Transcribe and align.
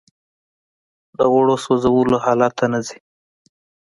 د 1.17 1.19
غوړو 1.31 1.55
سوځولو 1.63 2.15
حالت 2.25 2.53
ته 2.59 2.65
نه 2.73 2.79
ځي 2.87 2.97